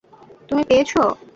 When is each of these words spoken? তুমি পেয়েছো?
তুমি 0.49 0.63
পেয়েছো? 0.69 1.01